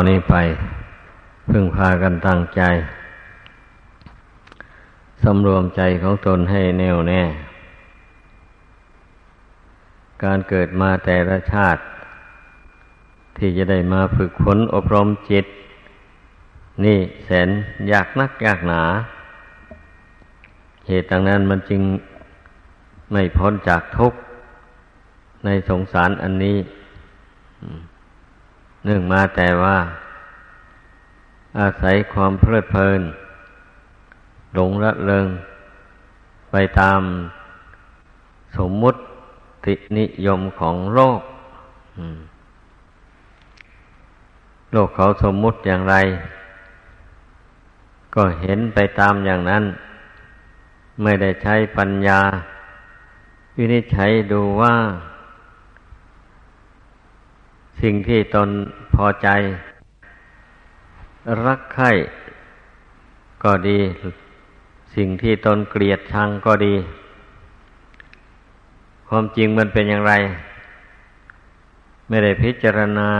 [0.00, 0.36] อนนี้ไป
[1.50, 2.62] พึ่งพากันตั้งใจ
[5.22, 7.22] สำรวมใจของตนให้แน่วแน่
[10.24, 11.80] การเกิดมาแต่ละชาติ
[13.36, 15.46] ที่จะได้มาฝึกฝนอบรมจิต
[16.84, 17.48] นี่แสน
[17.92, 18.82] ยากนักยากหนา
[20.88, 21.82] เหตุดังนั้นมันจึง
[23.12, 24.18] ไม่พ้นจากทุกข์
[25.44, 26.56] ในสงสารอันนี้
[28.84, 29.76] เนื่องมาแต่ว่า
[31.58, 33.00] อาศัยความเพลิดเพลิน
[34.54, 35.28] หลงระเริง
[36.50, 37.00] ไปตาม
[38.56, 38.98] สมมุติ
[39.98, 41.20] นิยมของโลก
[44.72, 45.96] โลกเขาสมมุติอย่างไร
[48.14, 49.64] ก็เห็นไปตามอย่างนั้น
[51.02, 52.20] ไม่ได้ใช้ปัญญา
[53.56, 54.74] วินิจฉัยดูว่า
[57.80, 58.48] สิ่งที่ตน
[58.94, 59.28] พอใจ
[61.44, 61.90] รักใคร่
[63.44, 63.78] ก็ดี
[64.94, 66.74] สิ่งที่ตนเกลียดชังก็ดี
[69.08, 70.12] ความจริงมันเป็นอย่างไร
[72.08, 73.10] ไม่ได้พิจารณา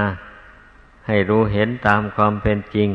[1.07, 2.89] ให้รู้เห็นตามความเป็นจริง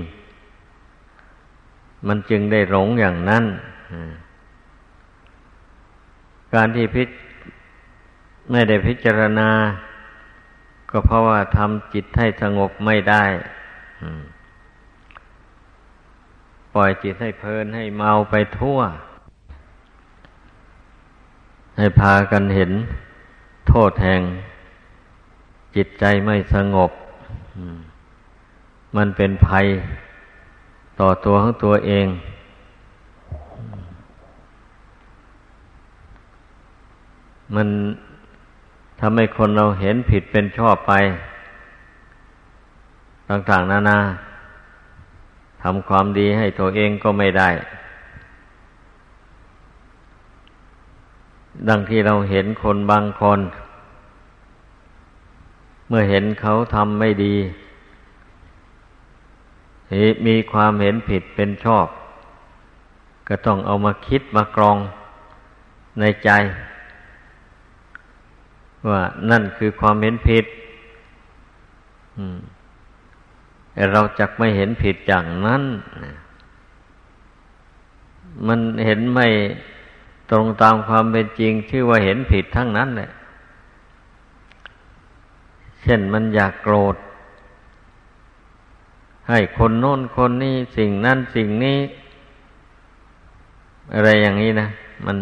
[2.08, 3.44] มันจึงได้หลงอย่างนั้น
[6.54, 7.04] การที่พิ
[8.52, 9.50] ไม่ได้พิจารณา
[10.96, 13.24] ก็เพราะว่าทำจิตให้สงบไม่ได้
[16.74, 18.80] ปล่อยจิตให้เพลินให้เมาไปทั่ว
[21.78, 22.72] ให้พากันเห็น
[23.68, 24.22] โทษแห่ง
[25.76, 26.92] จิตใจไม่สงบ
[28.96, 29.66] มันเป็นภัย
[31.00, 32.08] ต่อตัวของตัวเอง
[37.56, 37.68] มัน
[39.06, 40.94] ทำให้คนเราเห็นผิดเป็นชอบไป
[43.30, 44.00] ต่างๆนานา
[45.64, 47.50] ทำความดีให้ตัวเองก็ไม่ได้
[51.70, 53.40] ดังที่เราเห็นคนบางคน
[55.88, 57.36] เมื่อเห็นเขาทำไม่ดี
[60.28, 61.88] มีความเห็นผิดเป็นชอบ
[63.28, 64.78] ก็ต้องเอามาคิดมากรอง
[66.00, 66.32] ในใจ
[68.90, 70.46] ว่านั่นคือความเห็นผิด
[73.74, 75.64] แต่เราจักไม่เห็นผิดอย่างนั้น
[78.48, 79.28] มันเห็นไม่
[80.30, 83.10] ตรงตามความเป็นจริง ชื่อว่าเห็นผิดทั้งนั้นแหละ
[85.82, 86.96] เช่นมันอยากโกรธ
[89.30, 91.80] ให้คนโน้นคนนี้สิ่งนั้นสิ่งนี้
[93.94, 94.68] อะไรอย่างนี้นะ
[95.06, 95.18] มัน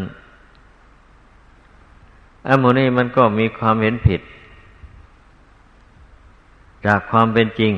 [2.47, 4.21] อันโมนี้มันก็มีความเห็นผิด
[6.85, 7.73] จากความเป็นจริง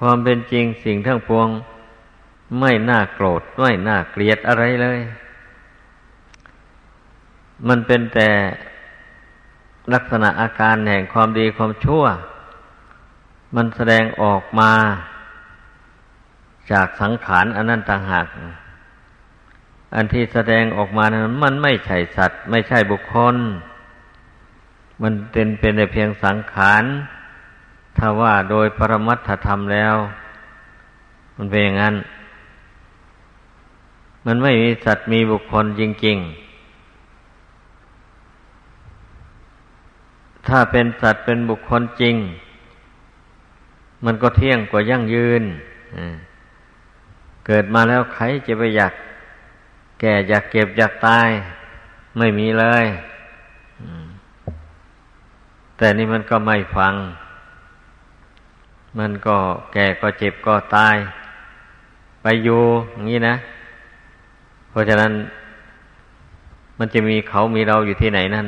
[0.00, 1.48] ความเป็นจริงสิ่งทั้งปวง
[2.60, 5.00] ไม่น่าโกรธไม่น่าเกลียดอะไรเลย
[7.68, 8.30] มันเป็นแต่
[9.92, 12.04] ลักษณะอาการแห่งความดีความชั่ว
[13.56, 14.72] มันแสดงออกมา
[16.72, 18.26] จากสังขารอันนั้นต่างหาก
[19.94, 23.36] อันที่แสดงออกมานั้นมันไม่ใช่สัตว์ ไม่ใช่บุคคล
[25.02, 26.84] มันเป็นเป็นแต่เพียงสังขาร
[27.96, 29.94] ถ้าว่าโดยปรมัตถธรรมแล้ว
[31.36, 31.94] มันเป็นอย่างนั้น
[34.26, 36.26] มันไม่มีสัตว์มีบุคคลจริง ๆ
[40.46, 42.16] ถ้าเป็นสัตว์เป็นบุคคลจริง
[44.04, 45.42] มันก็เที่ยงกว่ายั่งยืน
[47.46, 48.92] เกิดมาแล้วใครจะไปอยาก
[50.00, 51.28] แก่อยากเก็บอยากตาย
[52.18, 52.84] ไม่มีเลย
[55.76, 56.94] แต่นี่มันก็ไม่ฟัง
[58.98, 59.36] มันก็
[59.72, 60.96] แก่ก็เจ็บก็ตาย
[62.22, 62.62] ไปอยู่
[62.92, 63.34] อย่างนี้นะ
[64.70, 65.12] เพราะฉะนั้น
[66.78, 68.46] มันจะมีเขามีเราอยู่ที่ไหนนั่น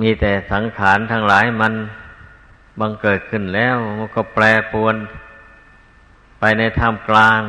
[0.00, 1.72] มีแต่สังขารทั้งหลายมัน
[2.80, 4.96] บังเกิดขึ้นแล้ว มันก็แปรปวน
[6.38, 7.40] ไปในท่ามกลาง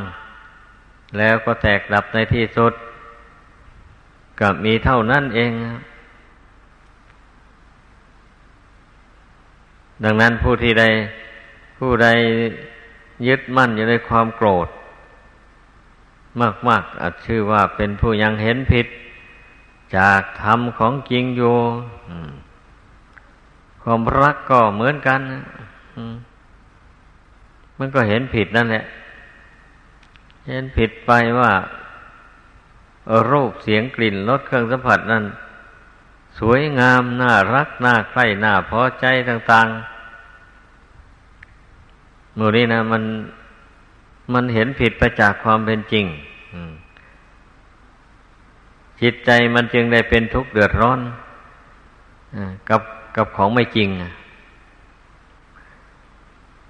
[1.18, 2.74] แล้วก็แตกดับในที่สุด
[4.40, 5.52] ก็มีเท่านั้นเอง
[10.04, 10.86] ดังนั้นผู้ที่ใด
[11.78, 12.08] ผู้ใด
[13.28, 14.68] ยึดมั่นอยู่ในความโกรธ
[16.68, 18.88] มาก ๆอาจชื่อว่าเป็นผู้ยังเห็นผิด
[19.98, 21.56] จากธรรมของจริงอยู่
[23.84, 25.20] ความรักก็เหมือนกัน
[27.80, 28.84] มันก็เห็นผิดนั่นแหละ
[30.48, 31.52] เห็นผิดไปว่า
[33.32, 35.24] รูปเสียงกลิ่นรสเครื่องสัมผัสนั้น
[36.40, 43.04] สวยงามน่ารักน่าใคร่น่าพอใจต่างๆหมู่นี้นะมัน
[44.34, 46.06] มันเห็นผิดไปจากความเป็นจริง
[49.02, 51.00] จิตใจมันจึงได้เป็นทุกข์เดือดร้อน
[52.70, 52.82] กับ
[53.16, 53.90] กับของไม่จริง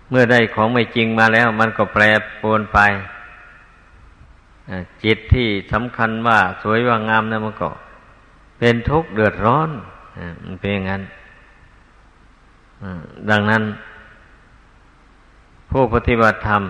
[0.09, 2.03] เมื่อได้ของไม่จริงมาแล้ว มันก็แปร
[2.41, 2.79] ปรวนไป
[5.03, 7.69] จิตที่สำคัญว่าสวยว่างามนะมันก็
[8.59, 9.69] เป็นทุกข์เดือดร้อน
[10.43, 11.03] มันเป็นอย่างนั้น
[13.29, 13.63] ดังนั้น
[15.69, 16.63] ผู้ปฏิบัติธรรม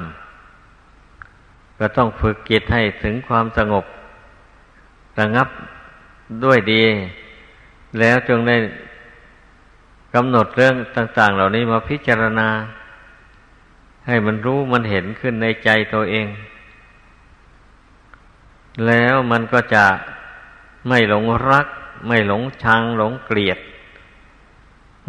[1.79, 3.85] ก็ต้องฝึกจิตให้ถึงความสงบ
[5.19, 5.47] ระงับ
[6.43, 6.83] ด้วยดี
[7.99, 8.57] แล้วจึงได้
[10.13, 12.49] กำหนดเรื่องต่าง ๆ เหล่านี้มาพิจารณา
[14.07, 16.25] ให้มันรู้มันเห็นขึ้นในใจตัวเอง
[18.87, 19.85] แล้วมันก็จะ
[20.87, 21.67] ไม่หลงรัก
[22.07, 23.59] ไม่หลงชัง หลงเกลียด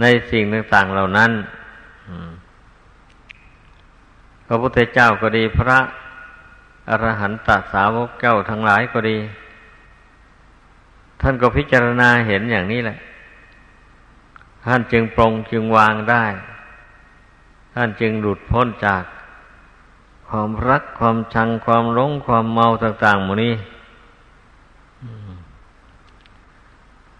[0.01, 1.33] ในสิ่งต่างๆเหล่านั้น
[4.47, 5.79] พระพุทธเจ้าก็ดีพระ
[6.89, 9.19] อรหันตสาวกเจ้าทั้งหลายก็ดี
[11.21, 12.99] ท่านก็พิจารณาเห็นอย่างนี้แหละ
[14.67, 16.25] ท่านจึงปรงจึงวางได้
[17.75, 19.03] ท่านจึงหลุดพ้นจาก
[20.29, 23.55] ความรักความชังความหลงความเมาต่างๆหมดนี้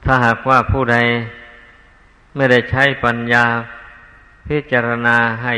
[0.05, 0.97] ถ้าหากว่าผู้ใด
[2.35, 3.45] ไม่ได้ใช้ปัญญา
[4.47, 5.55] พิจารณาให้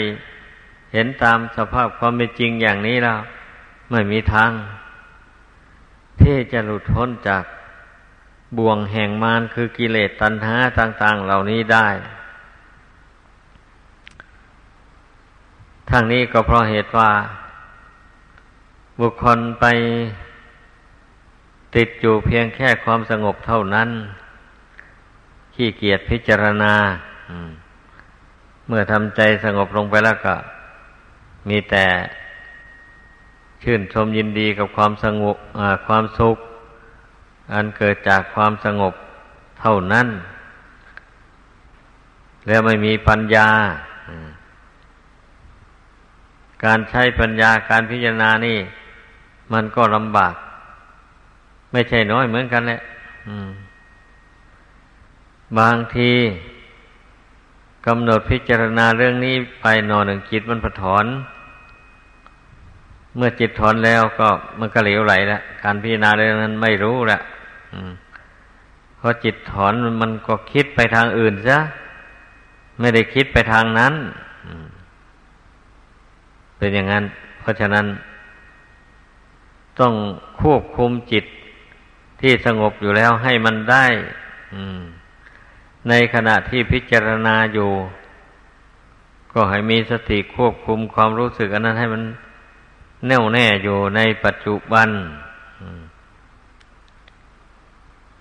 [0.92, 3.18] เห็นตามสภาพความเป็นจริงอย่างนี้แล้ว
[3.90, 4.50] ไม่มีทาง
[6.22, 7.44] ที่จะหลุดพ้นจาก
[8.58, 11.88] บ่วงแห่งมารคือกิเลสตัณหาต่าง ๆ เหล่านี้ได้
[15.90, 17.10] ทั้งนี้ก็เพราะเหตุว่า
[19.00, 19.64] บุคคลไป
[21.74, 23.88] ติดอยู่เพียงแค่ความสงบเท่านั้น
[25.54, 26.74] ขี้เกียจพิจารณา
[28.66, 30.34] เมื่อทำใจสงบลงไปแล้วก็
[31.48, 31.86] มีแต่
[33.62, 35.36] ชื่นชมยินดีกับความสงบ
[35.86, 36.36] ความสุข
[37.52, 38.94] อันเกิดจากความสงบ
[39.60, 40.06] เท่านั้น
[42.46, 43.48] แล้วไม่มีปัญญา
[46.64, 48.58] การใช้ปัญญาการพิจารณานี่
[49.52, 50.34] มันก็ลำบาก
[51.72, 52.80] ไม่ใช่น้อยเหมือนกันแหละ
[55.58, 56.12] บางที
[57.86, 61.06] กำหนดพิจารณาเรื่องนี้ไปนอนหนึ่งจิตมันผถอน
[63.16, 64.28] เมื่อจิตถอนแล้วก็
[64.58, 67.22] มันก็เหลวไหลแล้วการพิจารณาเรื่องนั้นไม่รู้ล้ว
[68.98, 69.72] พอจิตถอน
[70.02, 71.58] มันก็คิดไปทางอื่นซะ
[72.80, 73.94] ไม่ได้คิดไปทางนั้น
[76.58, 77.04] เป็นอย่างนั้น
[77.40, 77.86] เพราะฉะนั้น
[79.80, 79.94] ต้อง
[80.40, 81.24] ควบคุมจิต
[82.20, 83.86] ที่สงบอยู่แล้วให้มันได้
[85.88, 87.70] ในขณะที่พิจารณาอยู่
[89.32, 92.02] ก็ให้มีสติควบคุมความรู้สึกอันนั้นให้มัน
[93.06, 94.88] แน่วแน่อยู่ในปัจจุบัน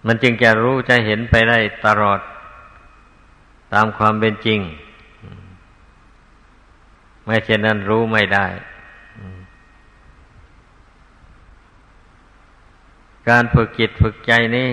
[0.06, 2.20] มันจึงจะรู้จะเห็นไปได้ตลอด
[3.74, 4.60] ตามความเป็นจริง
[7.28, 8.46] ไม่เช่นนั้นรู้ไม่ได้
[13.30, 14.70] การฝึกจิตฝึกใจนี่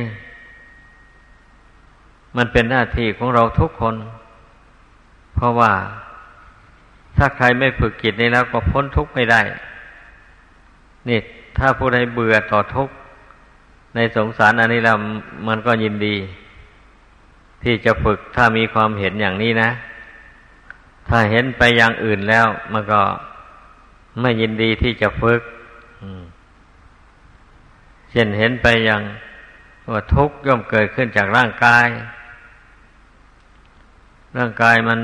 [2.37, 3.95] มันเป็นหน้าที่ของเราทุกคน
[5.35, 5.73] เพราะว่า
[7.17, 9.41] ถ้าใครไม่ฝึกจิตนี้แล้วก็พ้นทุกข์ไม่ได้
[11.09, 11.19] นี่
[11.59, 12.95] ถ้าผู้ใดเบื่อต่อทุกข์
[13.95, 14.97] ในสงสารอันนี้แล้ว
[15.49, 16.17] มันก็ยินดี
[17.63, 19.71] ที่จะฝึกถ้ามีความเห็นอย่างนี้นะ
[21.09, 23.03] ถ้าเห็นไปอย่างอื่นแล้ว มันก็
[24.21, 25.43] ไม่ยินดีที่จะฝึก
[28.11, 29.03] เช่นเห็นไปอย่าง
[29.93, 31.87] ว่าทุกข์ย่อมเกิดขึ้นจากร่างกาย
[34.39, 35.01] ร่างกายมัน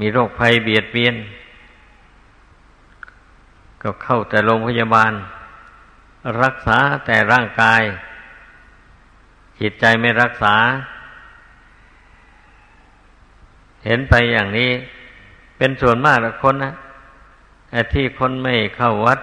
[0.00, 1.14] มีโรคภัยเบียดเบียน
[3.82, 5.12] ก็เข้าแต่โรงพยาบาล
[6.42, 7.82] รักษาแต่ร่างกาย
[9.60, 10.56] จิตใจไม่รักษา
[13.88, 14.70] เห็นไปอย่างนี้
[15.56, 16.72] เป็นส่วนมากละคนนะ
[17.72, 19.20] ไอ้ที่คนไม่เข้าวัด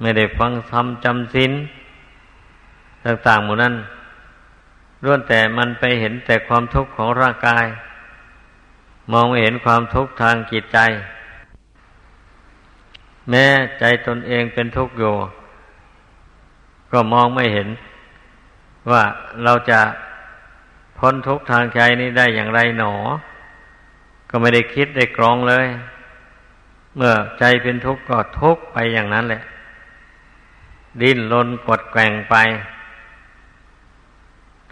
[0.00, 1.52] ไม่ได้ฟังธรรมจำศีล
[3.04, 3.74] ต่าง ๆ หมดนั้น
[5.04, 7.66] ล้วนแต่มันไปเห็นแต่ความทุกข์ของร่างกาย
[9.12, 10.78] มองไม่เห็นความทุกข์ทางจิตใจ
[13.30, 13.46] แม้
[13.78, 15.14] ใจตนเองเป็นทุกข์อยู่
[16.92, 17.68] ก็มองไม่เห็น
[18.90, 19.02] ว่า
[19.44, 19.80] เราจะ
[20.98, 22.94] พ้นทุกข์ทางใจนี้ได้อย่างไรหนอ
[24.30, 25.66] ก็ไม่ได้คิดได้กรองเลย
[26.96, 29.42] เมื่อใจเป็นทุกข์ก็ทุกข์ไปอย่างนั้นแหละ
[31.00, 32.34] ดิ้นรนกดแกงไป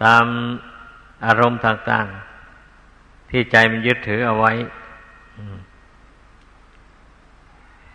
[0.03, 0.25] ตาม
[1.25, 4.51] อารมณ์ต่างๆ ที่ใจมันยึดถือเอาไว้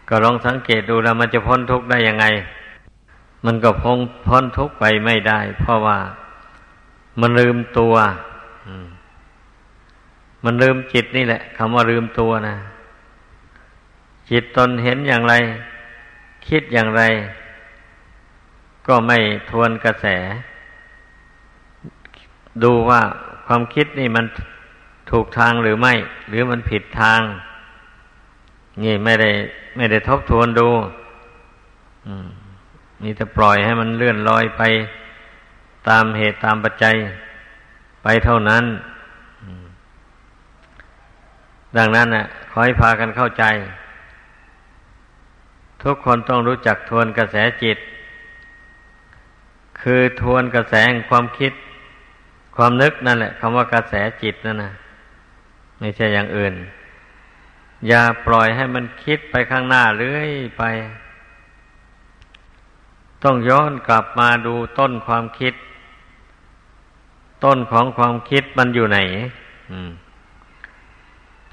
[0.09, 2.26] ก็ลองสังเกตดูแล้วมันจะพ้นทุกข์ได้ยังไง
[3.44, 5.99] มันก็พ้นพ้นทุกข์ไปไม่ได้ เพราะว่า
[7.21, 7.94] มันลืมตัว
[8.68, 8.94] มั
[10.45, 12.57] มันลืมจิตนี่แหละคำว่าลืมตัวนะ
[14.31, 15.35] จิตตนเห็นอย่างไร
[16.49, 17.03] คิดอย่างไร
[18.87, 19.19] ก็ไม่
[19.51, 20.07] ทวนกระแส
[22.63, 23.01] ดูว่า
[23.47, 24.27] ความคิดนี่มัน
[25.11, 25.95] ถูกทางหรือไม่
[26.29, 27.21] หรือมันผิดทาง
[28.83, 29.31] นี่ไม่ได้
[29.77, 30.69] ไม่ได้ทบทวนดู
[33.03, 34.63] นี่จะปล่อยให้มันเลื่อนลอยไป
[35.89, 36.95] ตามเหตุตามปัจจัย
[38.03, 38.65] ไปเท่านั้น
[41.76, 43.45] ดังนั้นน่ะ ขอให้พากันเข้าใจ
[45.83, 47.78] ทุกคนต้องรู้จักทวนกระแสจิต
[49.81, 51.52] คือทวนกระแสแห่งความคิด
[52.57, 54.73] ความนึกนั่นแหละคำว่ากระแสจิตนั่นนะ
[55.78, 56.54] ไม่ใช่อย่างอื่น
[57.88, 60.62] อย่าปล่อยให้มันคิดไปข้างหน้าเรื่อยไป
[63.25, 65.54] ต้องย้อนกลับมาดูต้นความคิด
[67.45, 68.99] ต้นของความคิดมันอยู่ไหน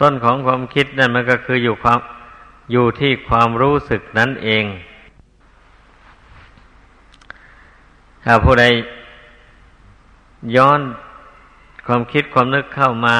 [0.01, 1.99] ต้นของความคิดนั่นมันก็คืออยู่ความ
[2.71, 4.65] อยู่ที่ความรู้สึกนั่นเอง
[8.23, 8.65] ถ้าผู้ใด
[10.55, 10.79] ย้อน
[11.87, 13.17] ความคิดความนึกเข้ามา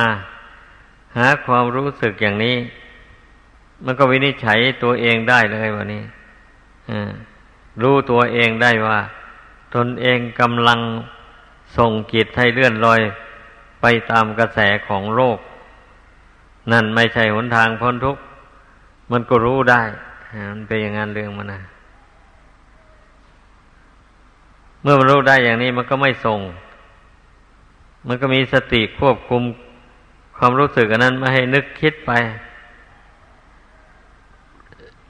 [1.17, 2.57] หาความรู้สึกอย่างนี้
[3.85, 6.03] มันก็วินิจฉัยตัวเองได้เลยวันนี้
[7.81, 8.99] รู้ตัวเองได้ว่า
[9.75, 10.79] ตนเองกำลัง
[11.77, 13.01] ส่งจิตให้เลื่อนลอย
[13.81, 15.37] ไปตามกระแสของโลก
[16.71, 18.21] นั่นไม่ใช่หนทางพ้นทุกข์
[19.11, 19.81] มันก็รู้ได้
[20.51, 21.61] มันเป็นอย่างนั้นเรื่องมันนะ
[24.81, 26.39] เมื่อมันรู้ได้อย่างนี้มันก็ไม่ส่ง
[28.07, 29.41] มันก็มีสติควบคุม
[30.37, 32.11] ความรู้สึกอันนั้นไม่ให้นึกคิดไป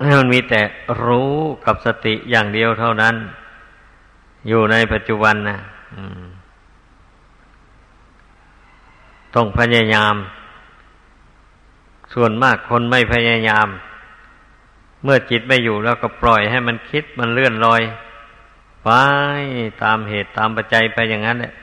[0.04, 0.62] ให้มันมีแต่
[1.06, 1.34] รู้
[1.66, 3.16] กับสติอย่างเดียวเท่านั้น
[4.48, 5.58] อยู่ในปัจจุบันนะ
[9.36, 10.16] ต้องพยายาม
[12.14, 13.68] ส่วนมากคนไม่พยายาม
[15.04, 17.82] เมื่อจิตไม่อยู่แล้วก็ปล่อยให้มันคิดมันเลื่อนลอย
[18.84, 18.90] ไป
[19.84, 21.54] ตามเหตุตามปัจจัยไปอย่างนั้นแหละ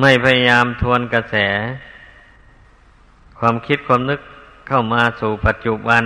[0.00, 1.36] ไม่พยายามทวนกระแส
[3.38, 4.20] ความคิดความนึก
[4.68, 6.04] เข้ามาสู่ปัจจุบัน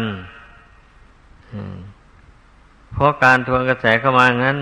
[2.93, 4.59] เพราะการทวนกระแสเข้ามางั้น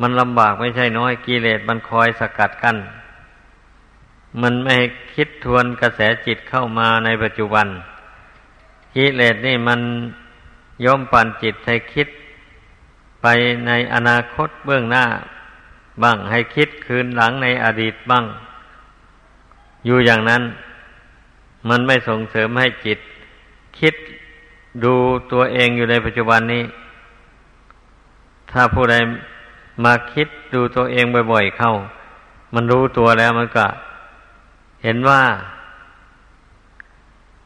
[0.00, 2.76] มันลำบากไม่ใช่น้อยกิเลสมันคอยสกัดกัน้น
[4.42, 4.76] มันไม่
[5.14, 7.66] คิดทวนกระแสจิตเข้ามาในปัจจุบัน
[8.94, 9.80] กิเลสนี่มัน
[10.84, 12.08] ย่อมปั่นจิตให้คิด
[13.22, 13.26] ไป
[13.66, 15.04] ในอนาคตเบื้องหน้า
[16.02, 18.24] บ้างให้คิดคืนหลังในอดีตบ้าง
[19.86, 20.42] อยู่อย่างนั้น
[21.68, 22.98] มันไม่ส่งเสริมให้จิต
[23.78, 23.94] คิด
[24.84, 24.94] ดู
[25.32, 26.64] ตัวเองอยู่ในปัจจุบันนี้
[28.50, 28.94] ถ้าผู้ใด
[29.84, 31.72] มาคิดดูตัวเองบ่อย ๆ เข้า
[32.54, 33.66] มันรู้ตัวแล้วมันก็
[34.84, 35.22] เห็นว่า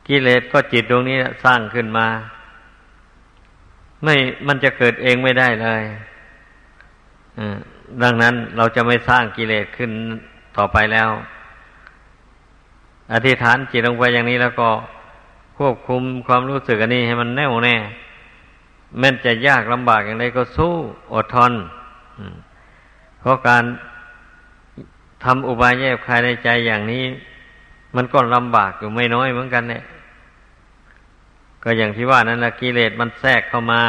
[0.08, 2.06] กิเลสก็จิตตรงนี้สร้างขึ้นมา
[4.02, 4.14] ไม่
[4.46, 5.82] มันจะเกิดเองไม่ได้เลย
[8.02, 9.90] ดังนั้นเราจะไม่สร้างกิเลสขึ้น
[10.56, 11.08] ต่อไปแล้ว
[13.12, 14.68] อธิษฐานจิตลงไปอย่างนี้แล้วก็
[15.58, 17.76] ควบคุมความรู้สึกอันนี้ให้มันแน่วแน่
[18.98, 20.74] แม้จะยากลำบากอย่างไรก็สู้
[21.14, 21.52] อดทน
[23.20, 23.64] เพราะการ
[25.24, 27.04] ทำอุบายแยบคายในใจอย่างนี้
[27.96, 29.82] มันก็ลำบากอยู่ไม่น้อยเหมือนกันเนี่ย
[31.62, 33.82] ก็อย่างที่ว่านั่นแหละกิเลสมันแทรกเข้ามา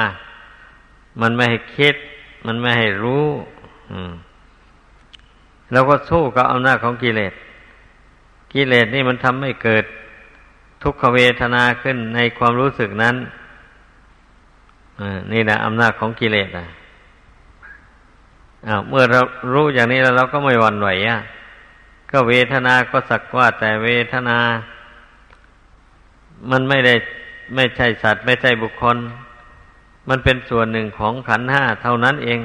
[1.22, 1.96] มันไม่ให้คิด
[2.48, 3.26] มันไม่ให้รู้
[5.72, 7.34] แล้วก็สู้กับอำนาจของกิเลส
[8.54, 9.86] กิเลสนี่มันทำให้เกิด
[10.84, 13.16] ทุกขเวทนาขึ้นในความรู้สึกนั้น
[15.32, 16.68] นี่นะอำนาจของกิเลสนะ
[18.90, 19.22] เมื่อเรา
[19.54, 21.20] รู้อย่างนี้แล้วเราก็ไม่หวั่นไหวอะ
[22.12, 24.40] ก็เวทนาก็สักว่า แต่เวทนา
[26.52, 26.96] มันไม่ได้
[27.56, 28.98] ไม่ใช่สัตว์ ไม่ใช่บุคคล
[30.10, 32.40] มันเป็นส่วนหนึ่งของขันห้าเท่านั้นเอง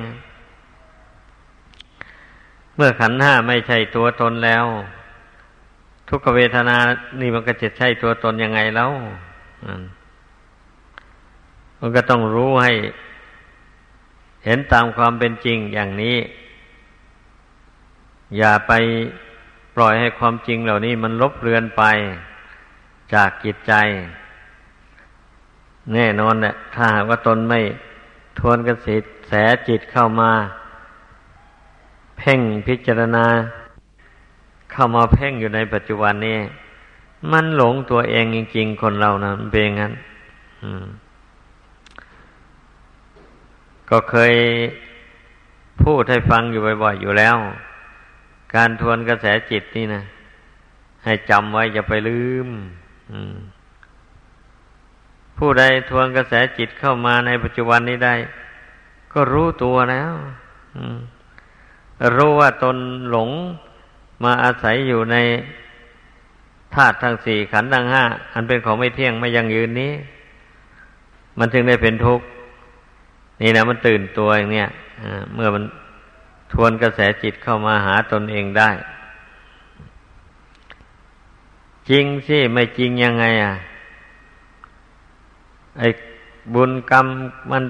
[2.77, 4.65] เมื่อขันห้าไม่ใช่ตัวตนแล้ว
[6.09, 6.77] ทุกขเวทนา
[7.21, 8.91] นี่มันก็จะใช่ตัวตนยังไงแล้ว
[11.81, 12.73] มันก็ต้องรู้ให้
[14.45, 16.17] เห็นตามความเป็นจริงอย่างนี้
[18.37, 18.73] อย่าไป
[19.77, 21.83] ปล่อยให้ความจริงเหล่านี้มันลบเลือนไป
[23.15, 23.73] จากจิตใจ
[25.93, 27.61] แน่นอนแหละถ้าหากว่าตนไม่
[28.39, 28.97] ทวนกระสิ
[29.29, 29.33] แส
[29.69, 30.31] จิตเข้ามา
[32.19, 33.27] เพ่งพิจารณา
[34.73, 36.39] เข้ามาเพ่งอยู่ในปัจจุบันนี้
[37.33, 39.93] มันหลงตัวเองจริง ๆ คนเรานะมันเป็นงั้น
[43.91, 44.35] ก็เคย
[45.83, 47.37] พูดให้ฟังอยู่บ่อยๆอยู่แล้ว
[48.55, 50.03] การทวนกระแสจิตนี่นะ
[51.05, 52.49] ให้จำไว้อย่าไปลืม
[55.39, 58.15] ผู้ใดทวนกระแสจิตเข้ามาในปัจจุบันนี้ได้
[59.13, 60.13] ก็รู้ตัวแล้ว
[62.17, 62.77] รู้ว่าตน
[63.11, 63.31] หลง
[64.25, 65.17] มาอาศัยอยู่ใน
[66.75, 69.93] ธาตุทั้งสี่ขันธ์ทั้งห้าอันเป็นของไม่เที่ยงไม่ยั่งยืนนี้
[71.39, 72.27] มันจึงได้เป็นทุกข์
[73.41, 74.69] นี่นะมันตื่นตัวอย่างเนี้ย
[75.35, 75.65] เมื่อมัน
[76.53, 78.71] ทวนกระแสจิตเข้ามาหาตนเองได้
[81.89, 83.55] จริงสิไม่จริงยังไง อะ
[85.79, 85.89] ไอ้
[86.55, 87.07] บุญกรรม
[87.51, 87.65] มัน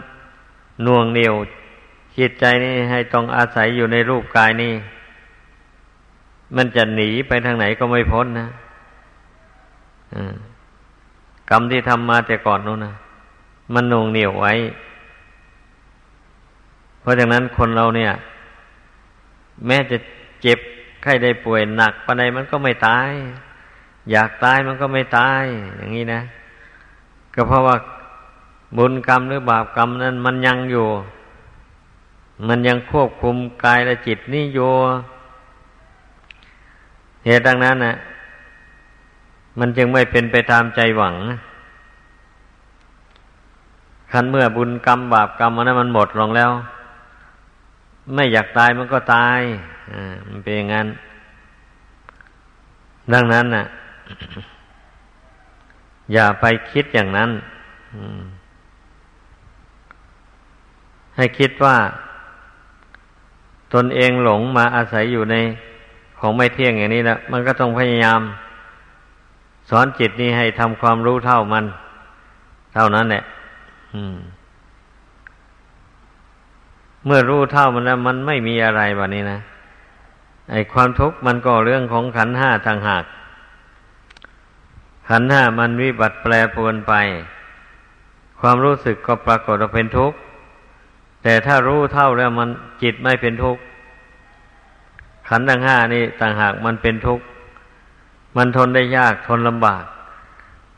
[0.87, 1.35] น่วงเหนียว
[2.19, 4.73] จิตใจนี่ให้ต้องอาศัยอยู่ในรูปกายนี่
[6.57, 8.49] มันจะหนีไปทางไหนก็ไม่พ้นนะ
[11.51, 12.95] กรรมที่ทำมาแต่ก่อนนู้นนะ
[13.75, 14.53] มันน่วงเหนียวไว้
[17.05, 18.13] เพราะฉะนั้นคนเราเนี่ย
[19.67, 19.97] แม้จะ
[20.43, 20.59] เจ็บ
[21.03, 23.11] ไข้ได้ป่วยหนักปานใดมันก็ไม่ตาย
[24.11, 25.43] อยากตายมันก็ไม่ตาย
[25.79, 26.21] อย่างนี้นะ
[27.35, 27.77] ก็เพราะว่า
[28.77, 30.87] บุญกรรมหรือบาปกรรมนั้นมันยังอยู่
[32.49, 34.71] มันยังควบคุมกายและจิตนี่อยู่
[37.25, 37.95] เหตุดังนั้นนะ
[39.59, 41.15] มันจึงไม่เป็นไปตามใจหวัง
[44.11, 46.51] คันเมื่อบุญกรรมบาปกรรมมันนั้นมันหมดลงแล้ว
[48.13, 49.41] ไม่อยากตายมันก็ตาย
[50.29, 50.87] มันเป็นอย่างนั้น
[53.13, 53.65] ดังนั้นน่ะ
[56.13, 57.31] อย่าไปคิดอย่างนั้น
[61.17, 61.77] ให้คิดว่า
[63.75, 65.37] ตนเองหลงมาอาศัยอยู่ใน
[66.19, 68.21] ของไม่เที่ยงอย่างนี้แล้วมันก็ต้องพยายาม
[69.71, 71.65] สอนจิตนี้ให้ทำความรู้เท่ามัน
[72.75, 73.23] เท่านั้นแหละ
[77.05, 79.41] เมื่อรู้เท่ามันแล้วมันไม่มีอะไรแบบนี้นะ
[80.51, 83.05] ไอ้ความทุกข์มันก็เรื่องของขันห้าทางหาก
[85.09, 86.93] ขันห้ามันวิบัติแปรปรวนไป
[88.41, 90.17] ความรู้สึกก็ปรากฏว่าเป็นทุกข์
[91.23, 92.49] แต่ถ้ารู้เท่าแล้วมัน
[92.83, 93.63] จิตไม่เป็นทุกข์
[95.29, 97.25] ขันธ์ทั้งห้านี่ต่างหากมันเป็นทุกข์
[98.37, 99.85] มันทนได้ยากทนลำบาก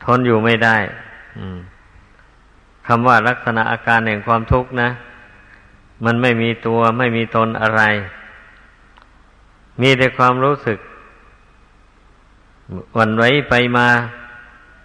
[0.05, 0.77] ทนอยู่ไม่ได้
[2.87, 4.89] คำว่าลักษณะอาการแห่งความทุกข์นะ
[6.05, 7.81] มันไม่มีตัวไม่มีตนอะไร
[9.81, 10.79] มีแต่ความรู้สึก
[12.97, 13.87] วันไว้ไปมา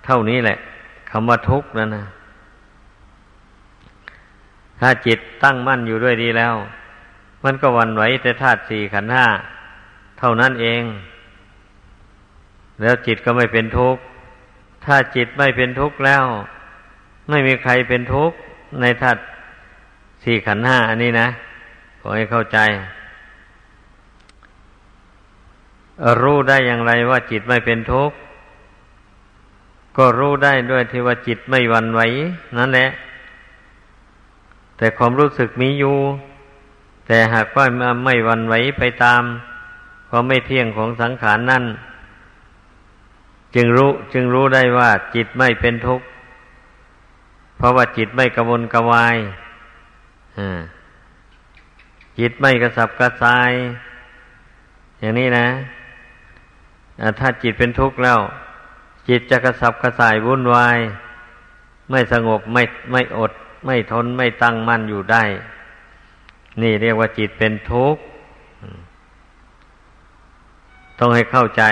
[0.05, 0.59] เท่านี้แหละ
[1.11, 2.07] คำว่าทุกข์นั่นนะ
[4.81, 6.55] ถ้าจิตตั้งมั่นอยู่ด้วยดีแล้ว
[7.44, 9.27] มันก็วันไหวแต่ธาตุสี่ขันห้า
[10.18, 10.83] เท่านั้นเอง
[12.81, 14.03] แล้วจิตก็ไม่เป็นทุกข์
[14.85, 16.25] ถ้าจิตไม่เป็นทุกข์แล้ว
[17.31, 18.37] ไม่มีใครเป็นทุกข์
[18.81, 19.20] ในธาตุ
[20.23, 21.29] สี่ขันห้าอันนี้นะ
[22.01, 22.59] ขอให้เข้าใจ
[26.23, 28.17] รู้ได้อย่างไรว่าจิตไม่เป็นทุกข์
[29.97, 32.01] ก็รู้ได้ด้วยที่ว่าจิตไม่วันไหว
[32.57, 32.89] นั่นแหละ
[34.77, 35.97] แต่ความรู้สึกมีอยู่
[37.07, 37.67] แต่หากว่า
[38.05, 39.23] ไม่วันไหวไปตาม
[40.09, 41.65] ความไม่เที่ยงของสังขารนนั่น
[43.55, 46.07] จึงรู้จึงรู้ได้ว่าจิตไม่เป็นทุกข์
[47.57, 49.17] เพราะว่าจิตไม่กระวนกระวาย
[52.18, 53.53] จิตไม่กระสับกระส่าย
[55.01, 55.49] อย่างนี้นะ
[57.18, 58.21] ถ้าจิตเป็นทุกข์แล้ว
[59.09, 60.79] จิตจะกระสับกระส่ายวุ่นวาย
[61.90, 63.33] ไม่สงบไม่ไม่อด
[63.66, 65.25] ไม่ทนไม่ตั้งมั่นอยู่ได้
[66.62, 68.03] นี่เรียกว่าจิตเป็นทุกข์
[70.99, 71.62] ต้องให้เข้าใจ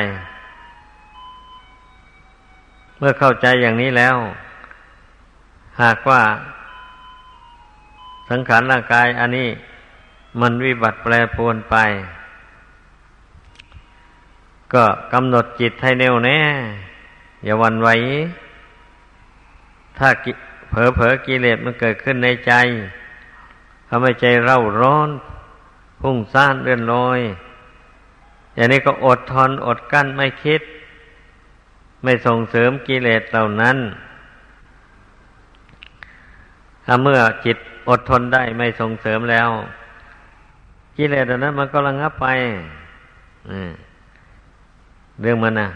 [2.99, 4.17] เมื่อเข้าใจอย่างนี้แล้ว
[5.83, 6.23] หากว่า
[8.31, 9.49] สังขารร่างกายอันนี้
[10.41, 11.77] มันวิบัติแปรปรวนไป
[14.75, 16.41] ก็กำหนดจิตให้แน่วแน่
[17.45, 17.89] อย่าวันไหว
[19.99, 20.09] ถ้า
[20.71, 22.53] เผลอเผลอกิเลสมันเกิดขึ้นในใจ
[23.89, 25.11] ทำให้ใจเร่าร้อน
[26.01, 27.21] พุ่งซ่านเรื่อนลอย
[28.55, 30.63] อย่างนี้ก็อดทนอดกั้นไม่คิด
[32.03, 33.77] ไม่ส่งเสริมกิเลสเหล่านั้น
[36.85, 39.49] ถ้าเมื่อจิต อดทนได้ไม่ส่งเสริมแล้ว
[40.97, 42.27] กิเลสเหล่านั้นมันก็ระงับไป
[45.21, 45.69] เรื่องมันนะ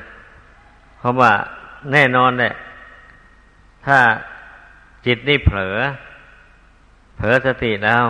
[0.99, 1.33] เพราะว่า
[1.93, 2.53] แน่นอนแหละ
[3.87, 3.99] ถ้า
[5.07, 5.77] จิตนี่เผลอ
[7.17, 8.05] เผลอสติแล้ว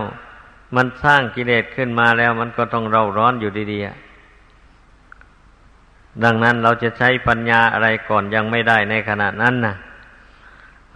[0.77, 3.93] มันสร้างกิเลสขึ้นมาแล้ว มันก็ต้องเร่าร้อนอยู่ดีๆ
[6.25, 9.75] ดังนั้นเราจะใช้ปัญญาอะไรก่อนยังไม่ได้ในขณะนั้นนะ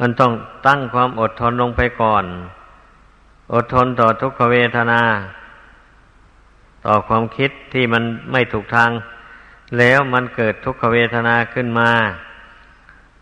[0.01, 0.33] มันต้อง
[0.67, 2.25] ตั้งความอดทนลงไปก่อน
[3.53, 5.01] อดทนต่อทุกขเวทนา
[6.87, 8.91] ต่อความคิดที่มันไม่ถูกทาง
[9.79, 11.91] แล้วมันเกิดทุกขเวทนาขึ้นมา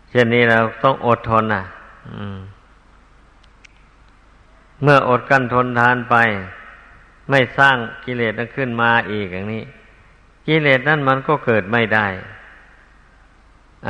[0.09, 1.63] เช่นนี้เราต้องอดทนนะ
[4.83, 6.15] เมื่ออดกั้นทนทานไป
[7.29, 9.63] ไม่สร้างกิเลสนั้นขึ้นมาอีกอย่างนี้
[10.47, 12.07] กิเลสนั้นมันก็เกิดไม่ได้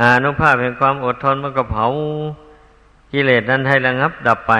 [0.06, 1.86] านุภาพแห่งความอดทนมันก็เผา
[3.12, 4.54] กิเลสนั้นให้ระงับดับไป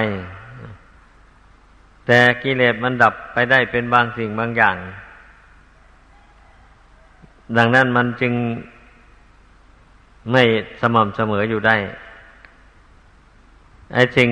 [2.11, 4.77] แต่กิเลสมันดับไปได้เป็นบางสิ่งบางอย่าง
[7.57, 8.33] ดังนั้นมันจึง
[10.33, 10.43] ไม่
[10.81, 11.77] สม่ำเสมออยู่ได้
[13.95, 14.29] ไอ้สิ่ง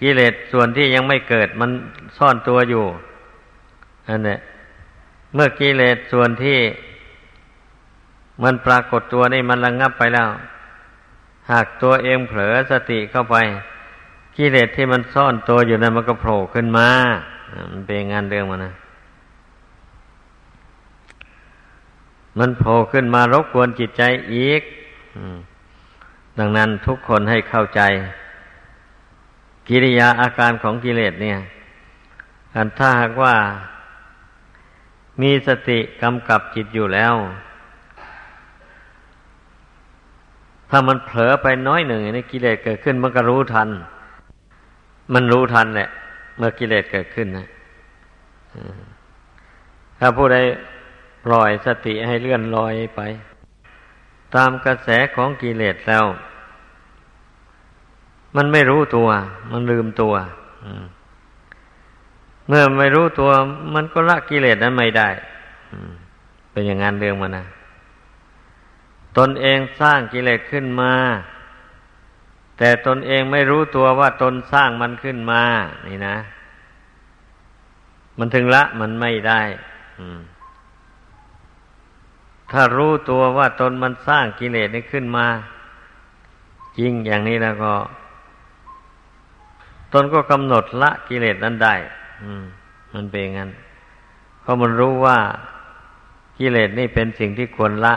[0.00, 1.70] กิเลสส่วนที่ยังไม่เกิดมัน
[2.18, 2.84] ซ่อนตัวอยู่
[4.08, 4.36] อันนี้
[5.34, 6.58] เมื่อกิเลสส่วนที่
[8.42, 10.28] มันปรากฏตัวนี่มันระงงับไปแล้ว
[11.50, 13.36] หากตัวเองเผลอสติเข้าไป
[14.40, 16.88] กิเลสที่มันซ่อนตัวอยู่นั้นมันก็โผล่ขึ้นมา
[17.72, 18.74] มันเป็นงานเรื่องมันนะ
[22.38, 24.02] มันโผล่ขึ้นมารบกวนจิตใจ
[24.34, 24.62] อีก
[26.38, 27.80] ดังนั้นทุกคนให้เข้าใจ
[29.68, 31.38] กิริยาอาการของกิเลสเนี่ย
[32.54, 33.34] อันถ้าหากว่า
[35.20, 37.14] มีสติกำกับจิตอยู่แล้ว
[40.70, 43.68] ถ้ามันเผลอไปน้อยหนึ่งในกิเลสเกิดขึ้นมันก็รู้ทัน
[45.12, 45.88] มันรู้ทันแหละ
[46.36, 47.46] เมื่อกิเลสเกิดขึ้นนะ
[49.98, 50.36] ถ้าผู้ใด
[51.24, 53.00] ปล่อยสติให้เลื่อนลอยไป
[54.34, 56.04] ตามกระแสของกิเลสแล้ว
[58.36, 59.08] มันไม่รู้ตัว
[59.50, 60.14] มันลืมตัว
[62.48, 63.30] เมื่อไม่รู้ตัว
[63.74, 65.08] มันก็ละกิเลสนั้นไม่ได้
[66.50, 67.44] เป็นอย่างนั้นเรื่องมันนะ
[69.18, 70.92] ตนเองสร้างกิเลสขึ้นมา
[72.58, 75.42] แต่ตนเองไม่รู้ตัวว่าตนสร้างมันขึ้นมา
[75.86, 76.16] นี่นะ
[78.18, 79.42] มันถึงละมันไม่ได้
[82.52, 85.26] ถ้ารู้ตัวว่าตนมันสร้างกิเลสนี้ขึ้นมา
[86.78, 87.74] จริงอย่างนี้แล้วก็
[89.92, 91.74] ตนก็กำหนดละกิเลสนั้นได้
[92.94, 93.50] มันเป็นงั้น
[94.40, 95.18] เพราะมันรู้ว่า
[96.38, 97.94] กิเลสนี่เป็นสิ่งที่ควรละ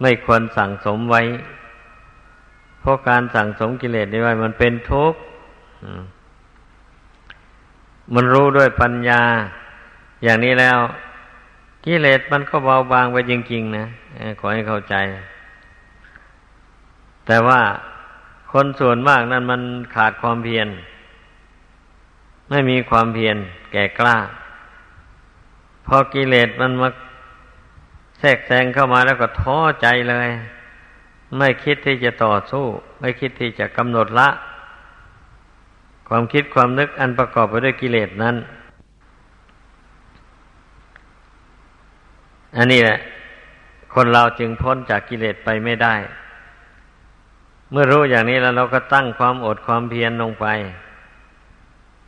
[0.00, 1.22] ไม่ควรสั่งสมไว้
[2.80, 5.20] เพราะการสั่งสมกิเลสนี้ไว้มันเป็นทุกข์
[8.14, 9.22] มันรู้ด้วยปัญญา
[10.22, 10.78] อย่างนี้แล้ว
[11.84, 13.84] กิเลสมันก็เบาบางไปจริง ๆ นะ
[14.38, 14.94] ขอให้เข้าใจ
[17.26, 17.60] แต่ว่า
[18.52, 19.62] คนส่วนมากนั้นมัน
[19.94, 20.68] ขาดความเพียร
[22.50, 23.36] ไม่มีความเพียร
[23.72, 24.16] แก่กล้า
[25.86, 26.88] พอกิเลสมันมา
[28.18, 30.28] แทรกแซงเข้ามาแล้วก็ท้อใจเลย
[31.36, 32.66] ไม่คิดที่จะต่อสู้
[33.00, 34.28] ไม่คิดที่จะกำหนดละ
[36.08, 38.36] ความคิดความนึกอันประกอบไปด้วยกิเลสนั้น
[42.56, 42.98] อันนี้แหละ
[43.94, 45.94] คนเราจึงพ้นจากกิเลสไปไม่ได้
[47.70, 50.46] เมื่อรู้อย่างนี้แล้วเราก็ตั้งความอดความเพียรลงไป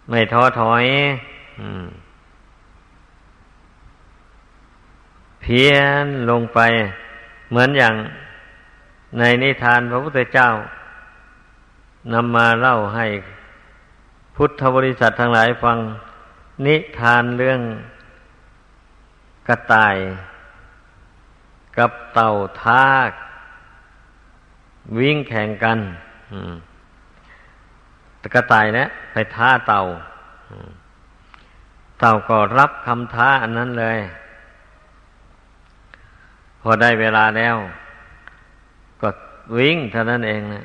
[0.09, 0.85] ไม่ท้อถอย
[1.61, 1.63] อ
[5.43, 6.61] เพียนลงไป
[7.51, 7.95] เหมือนอย่าง
[9.19, 10.49] ในนิทานพระพุทธเจ้า
[12.13, 13.07] นำมาเล่าให้
[14.37, 15.79] พุทธบริษัททั้งหลายฟัง
[16.67, 17.61] นิทานเรื่อง
[19.49, 19.97] กระต่าย
[21.77, 22.31] กับเต่า
[22.63, 23.11] ทาก
[24.99, 25.79] วิ่งแข่งกัน
[28.35, 29.83] กระต่ายนะไปท้าเต่า
[32.01, 33.99] เต่าก็รับคำท้าอันนั้นเลย
[36.61, 37.57] พอได้เวลาแล้ว
[39.57, 40.65] วิ่งเท่านั้นเองนะ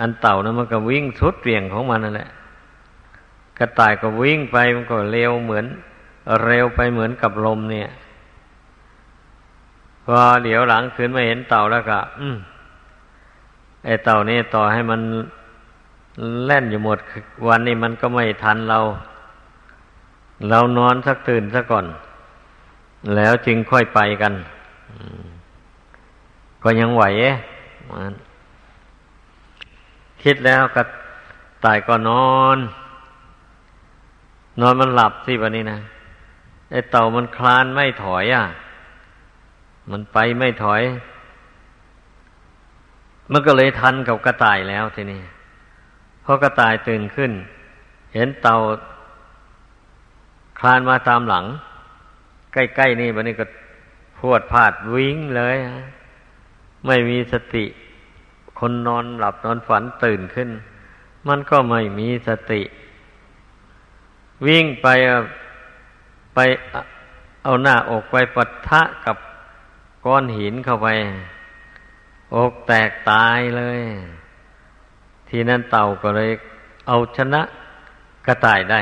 [0.00, 2.28] อันเต่านะมันก็วิ่งสุดเปี่ยงของมันนั่นแหละ
[3.58, 5.66] กระต่ายก็วิ่งไปมันก็เร็วเหมือน
[6.44, 7.88] เร็วไปเหมือนกับลมเนี่ย
[10.04, 12.36] พอเดี๋ยวหลังคืนมาเห็นเต่าแล้วก็อืม
[13.84, 15.00] ไอเต่านี่ต่อให้มัน
[16.44, 16.98] แล่นอยู่หมด
[17.48, 18.78] วันนี้มันก็ไม่ทันเรา
[20.48, 21.86] เรานอนสักตื่นสักก่อน
[23.16, 24.32] แล้วจึงค่อยไปกัน
[26.66, 27.04] ก็ยังไหว
[30.22, 30.82] คิดแล้วก็
[31.64, 32.58] ตายก็นอน
[34.60, 35.78] นอนมันหลับสิวันนี้นะ
[36.70, 38.44] ไอ้เต่ามันคลานไม่ถอยอะ
[39.90, 40.82] มันไปไม่ถอย
[43.32, 45.22] มันก็เลยทันกับกระต่ายแล้วทีนี้
[46.24, 47.30] พอกระต่ายตื่นขึ้น
[48.14, 48.56] เห็นเต่า
[50.58, 51.44] คลานมาตามหลัง
[52.52, 53.44] ใกล้ๆนี่บันนี้ก็
[54.18, 55.56] พวดพาดวิ่งเลย
[56.86, 57.64] ไม่มีสติ
[58.58, 60.48] คนนอนหลับนอนฝันตื่นขึ้น
[61.28, 62.62] มันก็ไม่มีสติ
[64.46, 64.86] วิ่งไป
[66.34, 66.38] ไป
[67.42, 69.16] เอาหน้าอกไปปะทะกับ
[70.04, 70.88] ก้อนหินเข้าไป
[72.34, 73.80] อกแตกตายเลย
[75.28, 76.30] ทีนั้นเต่าก็เลย
[76.88, 77.42] เอาชนะ
[78.26, 78.80] กระต่ายได้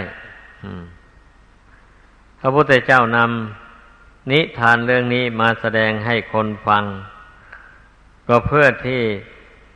[2.41, 6.85] พระพุทธเจ้านำนิทานเรื่องนี้มาแสดงให้คนฟัง
[8.29, 9.01] ก็เพื่อที่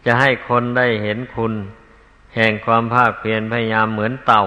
[0.07, 1.53] จะให้คนได้เห็นคุณ
[2.35, 4.45] แห่งความภาคเพียรพยายามเหมือนเต่า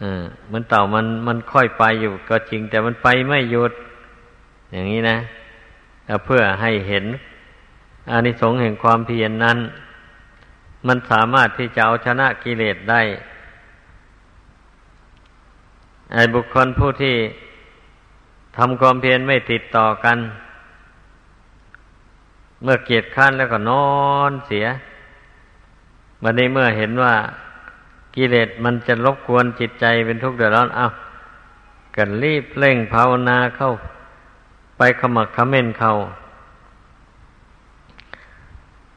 [0.00, 3.72] เออมันเต่ามันมันค่อยไปอยู่ก็จริง แต่มันไปไม่หยุด
[4.72, 5.18] อย่างนี้นะ
[6.24, 7.04] เพื่อให้เห็น
[8.10, 9.58] อานิสงส์แห่งความเพียรนนั้น
[10.86, 13.02] มันสามารถที่จะเอาชนะกิเลสได้
[16.12, 17.16] ไอ้บุคคลผู้ที่
[18.56, 20.18] ทำความเพียรไม่ติดต่อกัน
[22.62, 23.88] เมื่อเกียดข้านแล้วก็นอ
[24.30, 24.66] นเสีย
[26.22, 27.14] วันนี้เมื่อเห็นว่า
[28.14, 30.86] กิเลสมันจะรบกวนจิตใจเป็นทุกข์เดือดร้อนเอา
[31.96, 33.70] กันรีบเร่งภาวนาเข้า
[34.78, 35.90] ไปขมักขม้นเขา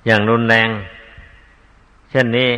[0.06, 0.69] อย่างรุนแรง
[2.10, 2.52] เช่นนี้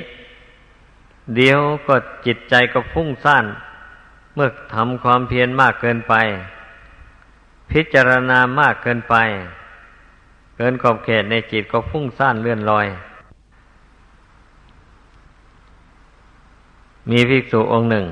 [1.36, 3.46] เดี๋ยวก็จิตใจก็พุ่งซ่าน
[4.36, 6.14] เมื่อทำความเพียรมากเกินไป
[7.72, 9.16] พิจารณามากเกินไป
[10.56, 12.88] เกินขอบเขตในจิตก็พุ่งซ่านเลื่อนลอย
[17.10, 18.06] มีภิกษุองค์หนึ่ง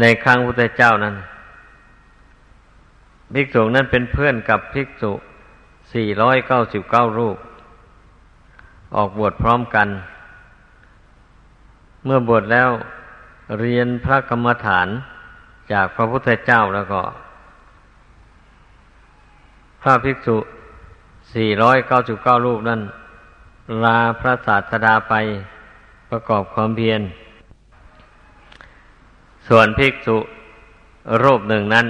[0.00, 1.14] ในครั้งพุทธเจ้านั้น
[3.34, 5.12] ภิกษุนั้นเป็นเพื่อนกับภิกษุ
[6.34, 7.36] 499 รูป
[8.96, 9.88] ออกบวชพร้อมกัน
[12.04, 12.70] เมื่อบวชแล้ว
[13.58, 14.88] เรียนพระกรรมฐาน
[15.72, 17.02] จากพระพุทธเจ้าแล้วก็
[19.82, 20.36] พระภิกษุ
[21.34, 22.80] 499 รูปนั้น
[23.84, 25.14] ลาพระศาสดาไป
[26.10, 27.00] ประกอบความเพียร
[29.48, 30.16] ส่วนภิกษุ
[31.22, 31.86] รูปหนึ่งนั้น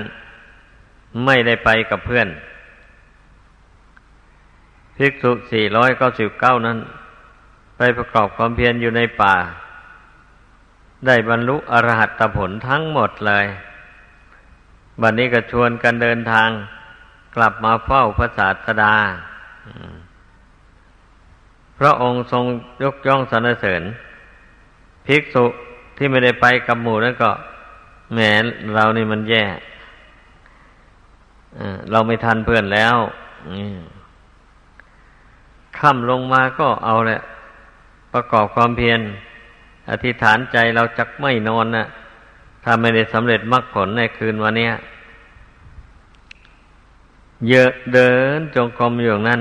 [1.24, 2.29] ไม่ได้ไปกับเพื่อน
[4.96, 5.31] ภิกษุ
[5.98, 6.79] 499 นั้น
[7.77, 9.35] ไปประกอบความเพียรอยู่ในป่า
[11.07, 13.46] ได้บรรลุอรหัตผลทั้งหมดเลย
[15.01, 16.51] บัดนนี้ก็ชวนกันเดินทาง
[17.38, 18.94] กลับมาเฝ้าพระศาสดา
[21.79, 22.44] พระองค์ทรง
[22.83, 23.83] ยกย่องสรรเสริญ
[25.07, 25.44] ภิกษุ
[25.96, 27.31] ที่ไม่ได้ไปกับหมู่นั้นก็
[28.12, 28.18] แหม
[28.74, 29.44] เรานี่มันแย่
[31.90, 32.96] เราไม่ทันเพื่อนแล้ว
[35.79, 37.20] ค่ำลงมาก็เอาแหละ
[38.12, 39.01] ประกอบความเพียร
[39.90, 41.87] อธิษฐานใจเราจักไม่นอนนะ
[42.64, 44.68] ถ้าไม่ได้สำเร็จมรรคผลในคืนวันนี้
[47.48, 49.40] เยอะเดินจงกรมอยู่นั้น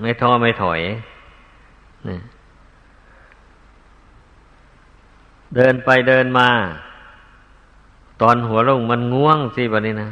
[0.00, 0.80] ไม่ท้อไม่ถอย
[5.56, 6.48] เดินไปเดินมา
[8.20, 10.10] ตอนหัวลงมันง่วงสิบนี้นะ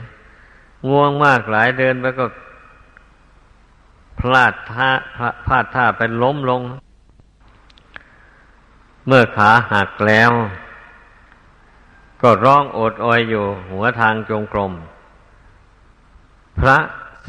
[0.88, 2.26] ง่วงมากหลายเดินไปก็
[4.20, 4.88] พลาดท่า
[5.46, 6.62] พลาดท่าไปล้มลง
[9.06, 10.30] เมื่อขาหักแล้ว
[12.22, 14.72] ก็ร้องโอดออยอยู่ หัวทางจงกรม
[16.58, 16.76] พระ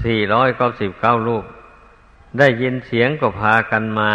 [0.03, 1.43] สี่ร้อยเก้าสิบเก้าลูก
[2.39, 4.11] ได้ยินเสียงก็พากันมา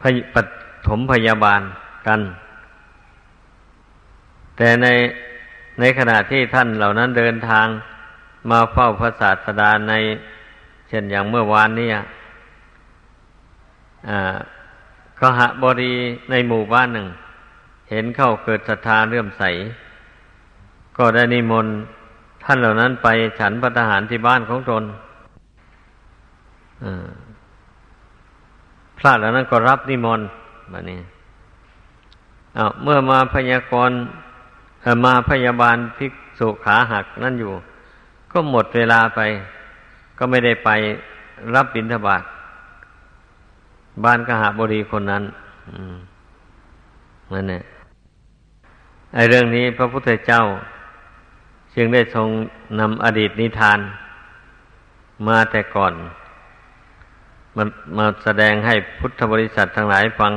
[0.00, 0.02] พ
[0.34, 0.36] ป
[0.86, 1.62] ฐมพยาบาล
[2.06, 2.20] กัน
[4.56, 4.86] แต่ใน
[5.80, 7.66] ในขณะที่ท่านเหล่านั้นเดินทาง
[8.50, 9.94] มาเฝ้าพระศาสดาใน
[10.88, 11.88] เช่นอย่างเมื่อวานนี้
[15.18, 15.94] ขหบดี
[16.30, 17.06] ในหมู่บ้านหนึ่ง
[17.90, 19.42] เห็นเข้าเกิดศรัทธาเลื่อมใส
[20.98, 21.76] ก็ได้นิมนต์
[22.44, 24.84] ท่านเหล่านั้นไปฉันพัฒหารที่บ้านของตน
[28.98, 30.28] พระเหล่านั้นก็รับนิมนต์
[30.70, 31.00] แบบนี้
[32.54, 33.90] เอาเมื่อมาพยากร
[35.04, 37.52] มาพยาบาลภิกษุขาหักนั่นอยู่
[38.32, 39.20] ก็หมดเวลาไป
[40.18, 40.70] ก็ไม่ได้ไป
[41.54, 42.22] รับบิณฑบาต
[44.04, 45.24] บ้านกหาบดีคนนั้น
[47.32, 47.62] นั่นเนี่ย
[49.14, 50.42] ไอเรื่องนี้พระพุทธเจ้า
[51.76, 52.28] จึงได้ทรง
[52.80, 53.78] นำอดีตนิทาน
[55.26, 55.94] มาแต่ก่อน
[57.56, 60.32] มันมาแสดงให้พุทธบริษัททั้งหลายฟัง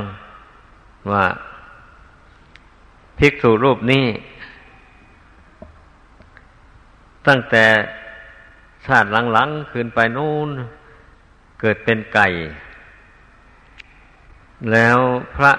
[1.12, 1.24] ว่า
[3.18, 4.06] ภิกษุรูปนี้
[7.26, 7.64] ตั้งแต่
[8.86, 10.48] ชาติหลังๆคืนไปนู่น
[11.60, 12.26] เกิดเป็นไก่
[14.72, 14.98] แล้ว
[15.36, 15.52] พระ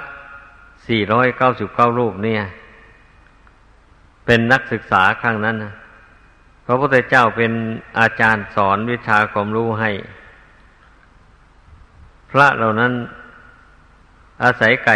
[0.87, 2.41] สี่ร้อยเก้าสิบเก้ารูปเนี่ย
[4.31, 5.73] เป็นนักศึกษาครั้งนั้นนะ
[6.65, 7.51] พระพุทธเจ้าเป็น
[7.99, 9.91] อาจารย์สอนวิชาความรู้ให้
[12.31, 12.91] พระเหล่านั้น
[14.43, 14.95] อาศัยไก่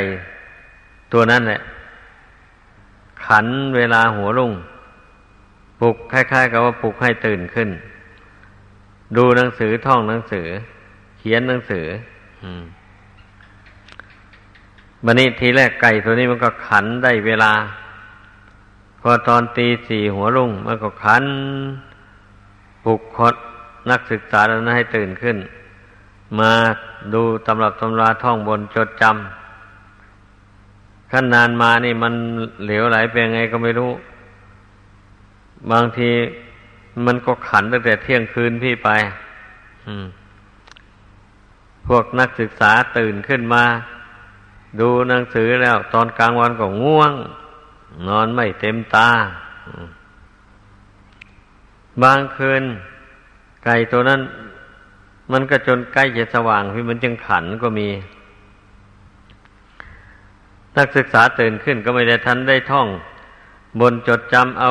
[1.14, 1.62] ตัวนั้นแหละ
[3.26, 4.54] ขันเวลาหัวลุ่ง
[5.80, 7.70] ปลุกคล้ายๆ กับว่าปลุกให้ตื่นขึ้น
[9.18, 10.48] ดูหนังสือท่องหนังสือ
[11.20, 11.86] เขียนหนังสือ
[12.44, 12.64] อืม
[15.06, 17.54] บันนี้ทีแรกไก่ตัวนี้มันก็ขันได้เวลา
[19.06, 21.24] พอตอนตีสี่หัวรุ่งมันก็ขัน
[22.84, 23.36] ปลุกคด
[23.90, 25.38] นักศึกษาแล้วนะให้ตื่นขึ้น
[26.40, 26.52] มา
[27.14, 32.14] ดูตำรับตำราท่องบนจดจำขั้นนานมานี่มัน
[32.64, 33.92] เหลวไหลเป็นไงก็ไม่รู้
[35.72, 36.10] บางที
[37.06, 38.90] มันก็ขันตั้งแต่เที่ยงคืนพี่ไป
[41.88, 43.64] พวกนักศึกษาตื่นขึ้นมา
[44.80, 47.14] ดูหนังสือแล้ว ตอนกลางวันก็ง่วง
[48.08, 49.10] นอนไม่เต็มตา
[52.04, 52.64] บางคืน
[53.64, 54.22] ไก่ตัวนั้น
[55.32, 57.88] มันก็จนใกล้จะสว่างพี่มันจึงขันก็มี
[60.78, 62.88] นักศึกษาตื่นขึ้นก็ไม่ได้ทันได้ท่อง
[63.80, 64.70] บนจดจำเอา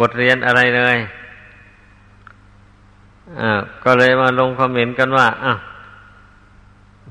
[0.00, 0.96] บทเรียนอะไรเลย
[3.40, 5.52] อ่าก็เลยมาลงคอมเมนต์กันว่าอะ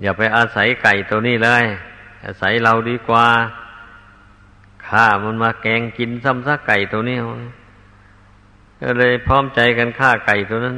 [0.02, 1.64] อย่าไปอาศัยไก่ตัวนี้เลย
[2.26, 3.28] อาศัยเราดีกว่า
[4.91, 7.17] ข้ามันมาแกงกินซ้ำซักไก่ตัวนี้
[8.82, 10.77] ก็เลยพร้อมใจกันฆ่าไก่ตัวนั้น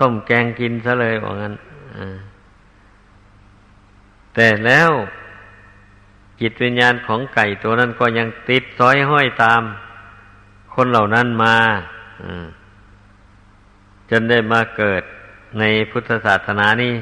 [0.00, 1.54] ต้มแกงกินซะเลยว่างั้น
[4.34, 4.90] แต่แล้ว
[6.40, 9.62] จิตวิญญาณของไก่ตัวนั้นก็ยังติดซ้อยห้อยตาม
[10.74, 11.56] คนเหล่านั้นมา
[14.10, 15.02] จนได้มาเกิด
[15.58, 16.94] ในพุทธศาสนานี้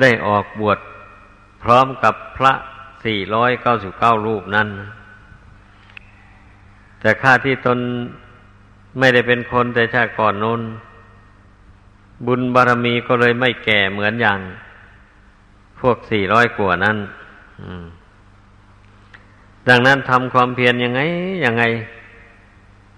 [0.00, 0.78] ได้ออกบวช
[1.62, 2.52] พร้อมกับพระ
[3.04, 4.68] สี่ร้อยเก้าสิบเก้ารูปนั้น
[7.04, 7.78] แต่ข้าที่ตน
[8.98, 10.62] ไม่ได้เป็นคนแต่ชาติก่อนนู้น
[12.26, 14.38] บุญบารมีก็เลยไม่แก่เหมือนอย่าง
[15.80, 16.96] พวกสี่ร้อยกว่านั้น
[19.68, 21.00] ดังนั้นทำความเพียรยังไง
[21.44, 21.64] ยังไง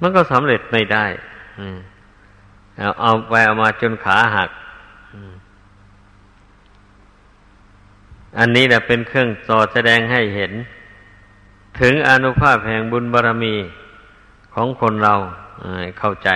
[0.01, 1.07] มันก็สำเร็จไม่ได้
[2.79, 4.51] เอาเอาไปเอามาจนขาหัก
[8.39, 10.53] อันนี้แหละเป็นเครื่องสอดแสดงให้เห็น
[11.81, 13.57] ถึงอนุภาพแห่งบุญบารรมี
[14.59, 15.15] ของคนเรา
[15.99, 16.31] เข้าใจ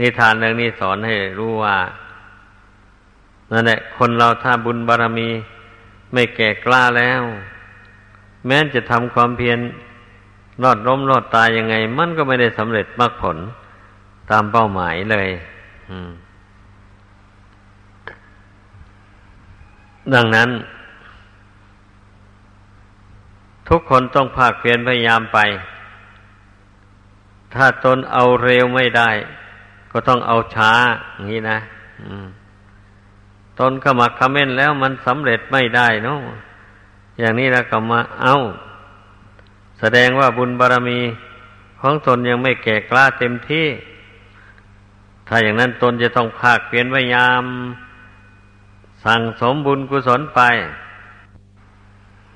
[0.00, 1.76] นิทานเรื่องนี้สอนให้รู้ว่า
[3.52, 5.28] นั่นแหละคนเราถ้าบุญบารรมี
[6.12, 7.22] ไม่แก่กล้าแล้ว
[8.46, 9.58] แม้จะทำความเพียร
[10.62, 13.36] รอดล้มรอดตายยังไง มันก็ไม่ได้สำเร็จมรรคผล
[14.30, 15.28] ตามเป้าหมายเลย
[20.14, 20.48] ดังนั้น
[23.68, 25.38] ทุกคนต้องภาคเพียรพยายามไป
[27.54, 29.10] ถ้าตนเอาเร็วไม่ได้
[29.90, 30.72] ก็ต้องเอาช้า
[31.12, 31.58] อย่างนี้นะ
[33.58, 36.20] ตนขมักขม้นแล้วมันสำเร็จไม่ได้เนาะ
[37.18, 38.34] อย่างนี้แล้วก็มาเอา
[39.80, 41.00] แสดงว่าบุญบารรมี
[41.80, 43.66] ของตนยังไม่แก่กล้าเต็มที่
[45.28, 47.42] ถ้าอย่างนั้นตนจะต้องภาคเพียรพยายาม
[49.04, 50.40] สั่งสมบุญกุศลไป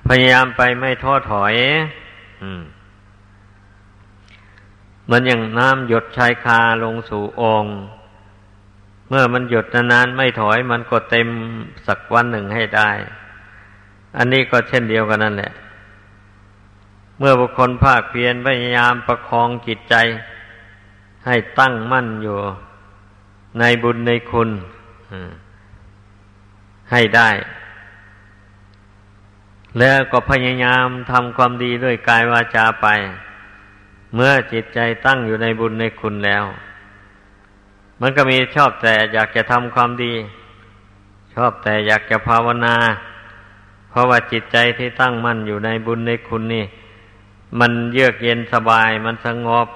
[0.07, 1.53] พยายามไปไม่ท้อถอย
[2.41, 2.49] มั
[5.09, 7.75] มันอย่างน้ำหยดชายคาลงสู่องค์
[9.09, 11.27] เมื่อมันหยดนานๆไม่ถอยมันก็เต็ม
[11.87, 12.89] สักวันหนึ่งให้ได้
[14.17, 15.51] อันนี้ก็เช่นเดียวกันนั่นแหละ
[17.19, 19.95] เมื่อบุคคลภาคเพียรพยายามประคองจิตใจ
[21.25, 22.37] ให้ตั้งมั่นอยู่
[23.59, 24.49] ในบุญในคุณ
[26.91, 27.29] ให้ได้
[29.79, 32.87] แล้วก็พยายามทำความดีด้วยกายวาจาไป
[34.15, 36.43] เมื่อจิตใจตั้งอยู่ในบุญในคุณแล้ว
[38.01, 40.13] มันก็มีชอบแต่อยากจะทำความดี
[41.35, 42.75] ชอบแต่อยากจะภาวนา
[43.89, 46.65] เพราะว่าจิตใจที่ตั้งมั่นอยู่ในบุญในคุณนี่
[47.59, 49.67] มันเยือกเย็นสบายมันสงบ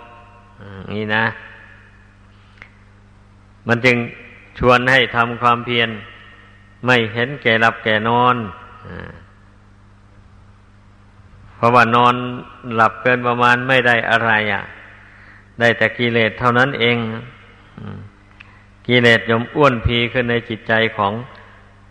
[0.93, 1.25] นี่นะ
[3.67, 3.97] มันจึง
[4.59, 5.89] ชวนให้ทำความเพียร
[6.85, 8.35] ไม่เห็นแก่หลับแก่นอน
[11.59, 12.15] เพราะว่านอน
[12.75, 14.63] หลับเกินประมาณไม่ได้อะไรอะ
[15.59, 16.97] ได้แต่กิเลสเท่านั้นเอง
[18.87, 21.13] กิเลสยมอ้วนพีขึ้นในจิตใจของ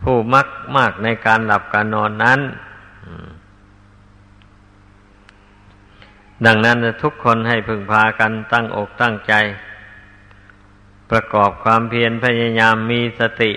[0.03, 0.47] ผู้มัก
[0.77, 2.41] มากในการหลับการนอนนั้น
[6.47, 9.33] ดังนั้นทุกคนให้พึงพากันตั้งอกตั้งใจ
[11.11, 13.53] ประกอบความเพียรพยายามมีสติ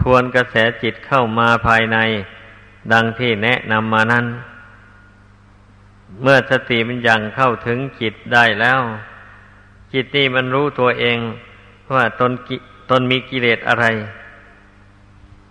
[0.00, 1.98] ทวนกระแสจิตเข้ามาภายใน
[2.92, 4.26] ดังที่แนะนำมานั้น
[6.20, 8.80] เมื่อสติมันยังเข้าถึงจิตได้แล้ว
[9.92, 11.18] จิตนี่มันรู้ตัวเอง
[11.94, 12.32] ว่าตน
[12.90, 13.86] ตนมีกิเลสอะไร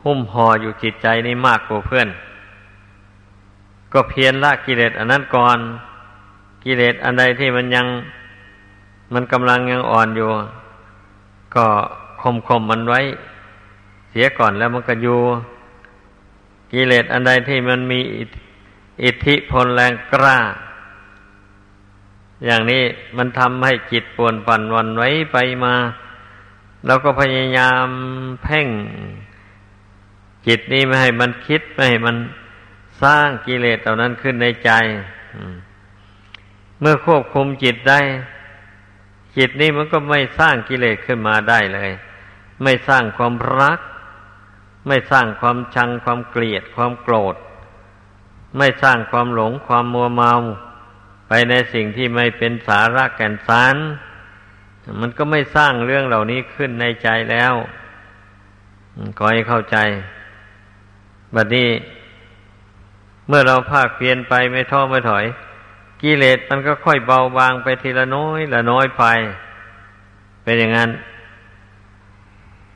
[0.03, 2.07] หุ้มห่ออยู่จิตใจนี่มากกว่าเพื่อน
[3.93, 5.59] ก็เพียรละกิเลสอันนั้นก่อน
[6.63, 7.87] กิเลสอันใดที่มันยัง
[9.13, 10.29] มันกำลังยังอ่อนอยู่
[11.55, 11.65] ก็
[12.21, 13.01] ข่มข่มมันไว้
[14.11, 15.19] เสียก่อนแล้วมันก็อยู่
[16.73, 17.99] กิเลสอันใดที่มันมี
[19.03, 20.39] อิทธิพลแรงกล้า
[22.45, 22.83] อย่างนี้
[23.17, 25.75] มันทำให้จิตปวนปั่นวันไว้ไปมา
[26.85, 27.87] เราก็พยายาม
[28.43, 28.67] เพ่ง
[30.47, 32.17] จิตนี้ไม่ให้มันคิดไม่ให้มัน
[33.03, 34.71] สร้างกิเลสเหล่านั้นขึ้นในใจ
[36.79, 37.99] เมื่อควบคุมจิตได้
[39.37, 41.91] จิตนี้มันก็ไม่สร้างกิเลสขึ้นมาได้เลย
[42.63, 43.79] ไม่สร้างความรัก
[44.87, 47.35] ไม่สร้างความชังความเกลียดความโกรธ
[48.57, 50.33] ไม่สร้างความหลงความมัวเมา
[51.27, 53.75] ไปในสิ่งที่ไม่เป็นสาระแก่นสาร
[54.99, 57.53] มันก็ไม่สร้างเรื่องเหล่านี้ขึ้นในใจแล้ว
[59.17, 59.77] ก็ให้เข้าใจ
[61.35, 61.69] บัดนี้
[63.27, 65.25] เมื่อเราภาคเพียนไปไม่ท้อไม่ถอย
[66.01, 69.03] กิเลสมันก็ค่อยเบาบางไปทีละน้อยละน้อยไป
[70.43, 70.89] เป็นอย่างนั้น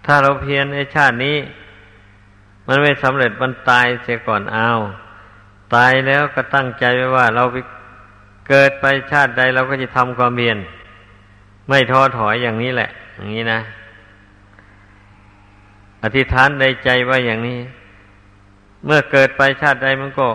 [0.05, 1.37] ถ้าเราเพียนในชาตินี้
[2.67, 4.69] มันไม่สำเร็จมันตายเสียก่อนเอา
[5.73, 7.57] ตายแล้วก็ตั้งใจไว้ว่า เราไป
[8.49, 10.57] เกิดไปชาติใดเราก็จะทำความเพียร
[11.69, 13.59] ไม่ท้อถอยอย่างนี้แหละ อย่างนี้นะ
[16.03, 17.59] อธิษฐานในใจว่าอย่างนี้
[18.85, 20.27] เมื่อเกิดไปชาติใดมันก็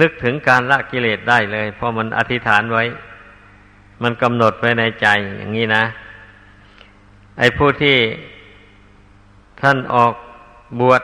[0.00, 2.84] นึกถึงการละกิเลสได้เลย เพราะมันอธิษฐานไว้
[4.02, 5.06] มันกำหนดไว้ในใจ
[5.38, 5.84] อย่างนี้นะ
[7.38, 7.98] ไอ้ผู้ที่
[9.60, 10.14] ท่านออก
[10.80, 11.02] บวช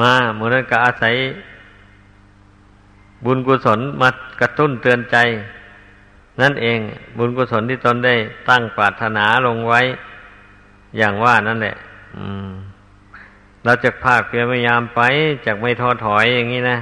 [0.00, 1.14] มาเหมือนกับอาศัย
[3.24, 4.08] บุญกุศลมา
[4.40, 5.16] กระตุ้นเตือนใจ
[6.40, 6.78] นั่นเอง
[7.18, 8.14] บุญกุศลที่ตนได้
[8.48, 9.80] ตั้งปรารถนาลงไว้
[10.96, 11.76] อย่างว่านั่นแหละ
[13.64, 15.00] เราจะภาคเพียรพยายามไป
[15.46, 16.78] จากไม่ท้อถอยอย่างนี้นะ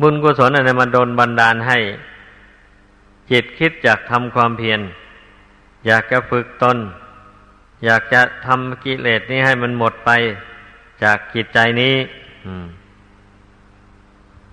[0.00, 1.78] บุญกุศลอะไรมาโดนบันดาลให้
[3.30, 4.80] จิตคิดอยากทำความเพียร
[5.86, 6.78] อยากจะฝึกตน
[7.84, 10.10] อยากจะทำกิเลสนี้ให้มันหมดไป
[11.02, 11.94] จากจิตใจนี้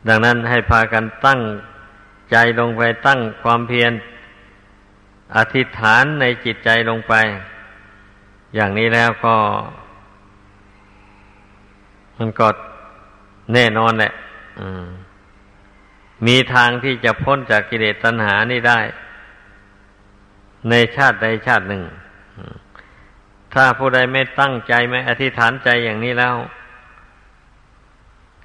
[0.07, 1.41] ดังนั้นให้พากันตั้ง
[2.31, 3.91] ใจลงไปตั้งความเพียร
[5.35, 7.13] อธิษฐานในจิตใจลงไป
[8.55, 9.35] อย่างนี้แล้วก็
[12.17, 12.47] มันก็
[13.53, 14.11] แน่นอนแหละ
[16.27, 18.79] มีทางที่จะพ้นจากกิเลสตัณหานี่ได้
[20.69, 21.83] ในชาติใดชาติหนึ่ง
[23.53, 26.35] ถ้าผู้ใดไม่ตั้งใจไม่อธิษฐานใจอย่างนี้แล้ว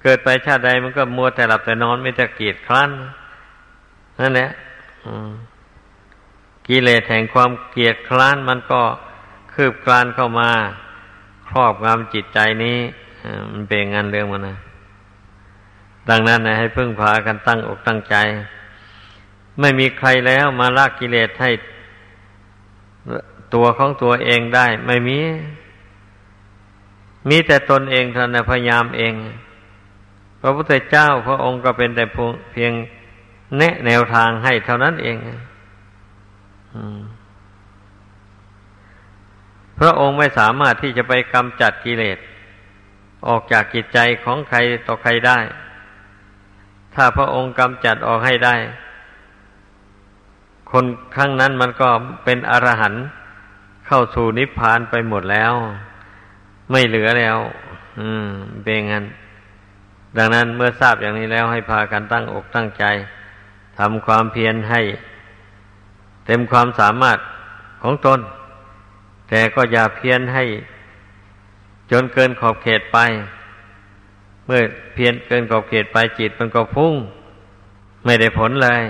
[0.07, 2.91] เกิดไปชาติใดมันก็มัวแต่หลับแต่นอนไม่จะเกียดครั้น
[4.21, 4.51] นั่นแหละ
[6.69, 8.81] กิเลสแห่งความเกียดคร้านมันก็
[9.53, 10.51] คืบคลานเข้ามา
[11.49, 12.79] ครอบงำจิตใจนี้
[13.53, 14.57] มันเป็นงานเรื่องมันนะ
[16.09, 18.15] ดังนั้นนะให้พึ่งพากันตั้งอกตั้งใจ
[19.61, 21.51] ไม่มีใครแล้วมาลากกิเลสให้
[23.55, 25.19] ตัวของตัวเองได้ ไม่มี
[27.29, 29.15] มีแต่ตนเองเท่านั้นพยายามเอง
[30.47, 32.05] ระพุทธเจ้าพระองค์ก็เป็นแต่
[32.53, 32.73] เพียง
[33.59, 35.17] แนะแนวทางให้เท่านั้นเอง
[39.79, 42.19] พระองค์ไม่สามารถที่จะไปกำจัดกิเลส
[43.29, 45.39] ออกจากกิจใจของใครต่อใครได้
[46.95, 48.55] ถ้าพระองค์กำจัดออกให้ได้
[50.71, 50.85] คน
[51.17, 51.89] ครั้งนั้นมันก็
[52.25, 53.05] เป็นอรหันต์
[53.87, 55.53] เข้าสู่นิพพานไปหมดแล้ว
[56.71, 57.39] ไม่เหลือแล้ว
[58.01, 58.27] อืม
[58.63, 59.05] เป็นงั้น
[60.17, 62.85] ดังนั้นเมื่อทราบอย่างนี้แล้วให้พากันตั้งอกตั้งใจ
[63.79, 64.81] ทำความเพียรให้
[66.27, 67.19] เต็มความสามารถ
[67.83, 68.21] ของตน
[69.29, 70.45] แต่ก็อย่าเพียรให้
[71.91, 72.99] จนเกินขอบเขตไป
[74.47, 74.61] เมื่อ
[74.95, 76.95] เพียรเกินขอบเขตไปจิตมันก็พุ่ง
[78.05, 78.83] ไม่ได้ผลเลย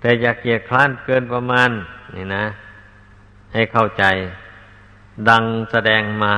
[0.00, 1.70] แต่อย่าเกียดคร้านเกินประมาณ
[2.14, 2.44] นี่นะ
[3.52, 4.04] ให้เข้าใจ
[5.28, 6.34] ดังแสดงมา